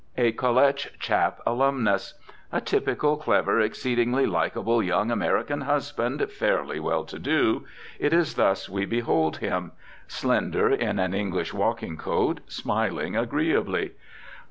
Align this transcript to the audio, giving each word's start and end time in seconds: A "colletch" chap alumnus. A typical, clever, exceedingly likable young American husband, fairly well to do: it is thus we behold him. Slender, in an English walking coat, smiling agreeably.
A 0.17 0.31
"colletch" 0.31 0.97
chap 0.99 1.41
alumnus. 1.45 2.15
A 2.51 2.59
typical, 2.59 3.17
clever, 3.17 3.59
exceedingly 3.61 4.25
likable 4.25 4.81
young 4.81 5.11
American 5.11 5.61
husband, 5.61 6.27
fairly 6.31 6.79
well 6.79 7.03
to 7.03 7.19
do: 7.19 7.67
it 7.99 8.11
is 8.11 8.33
thus 8.33 8.67
we 8.67 8.85
behold 8.85 9.37
him. 9.37 9.73
Slender, 10.07 10.71
in 10.71 10.97
an 10.97 11.13
English 11.13 11.53
walking 11.53 11.97
coat, 11.97 12.39
smiling 12.47 13.15
agreeably. 13.15 13.91